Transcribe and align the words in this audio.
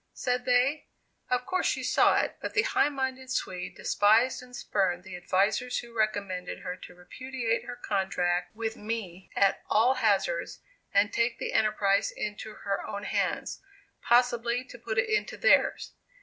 said 0.13 0.45
they; 0.45 0.87
of 1.29 1.45
course 1.45 1.67
she 1.67 1.83
saw 1.83 2.19
it, 2.19 2.35
but 2.41 2.55
the 2.55 2.63
high 2.63 2.89
minded 2.89 3.29
Swede 3.29 3.75
despised 3.75 4.41
and 4.41 4.55
spurned 4.55 5.03
the 5.03 5.15
advisers 5.15 5.77
who 5.77 5.93
recommended 5.95 6.61
her 6.61 6.75
to 6.75 6.95
repudiate 6.95 7.65
her 7.65 7.75
contract 7.75 8.55
with 8.55 8.75
me 8.75 9.29
at 9.35 9.61
all 9.69 9.93
hazards, 9.93 10.59
and 10.91 11.13
take 11.13 11.37
the 11.37 11.53
enterprise 11.53 12.09
into 12.09 12.51
her 12.63 12.83
own 12.87 13.03
hands 13.03 13.61
possibly 14.01 14.63
to 14.63 14.79
put 14.79 14.97
it 14.97 15.07
into 15.07 15.37
theirs. 15.37 15.91